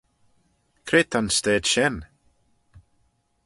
Cre 0.87 1.01
ta'n 1.11 1.27
stayd 1.37 1.65
shen? 1.71 1.95